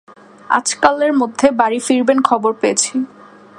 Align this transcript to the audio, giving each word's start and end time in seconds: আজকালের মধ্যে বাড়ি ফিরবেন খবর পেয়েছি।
আজকালের 0.49 1.13
মধ্যে 1.13 1.47
বাড়ি 1.51 1.79
ফিরবেন 1.79 2.19
খবর 2.21 2.51
পেয়েছি। 2.53 2.93